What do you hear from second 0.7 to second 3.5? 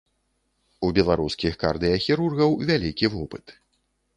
У беларускіх кардыяхірургаў вялікі вопыт.